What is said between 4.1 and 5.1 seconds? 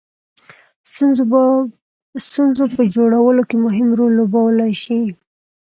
لوبولای شي.